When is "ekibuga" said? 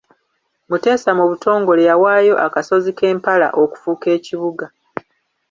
4.17-4.65